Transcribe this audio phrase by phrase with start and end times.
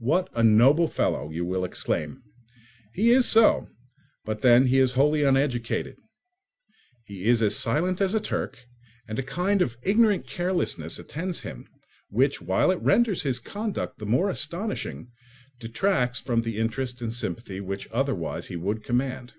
[0.00, 2.24] "What a noble fellow!" you will exclaim.
[2.94, 3.68] He is so;
[4.24, 5.94] but then he is wholly uneducated:
[7.04, 8.58] he is as silent as a Turk,
[9.06, 11.68] and a kind of ignorant carelessness attends him,
[12.08, 15.12] which, while it renders his conduct the more astonishing,
[15.60, 19.34] detracts from the interest and sympathy which otherwise he would command.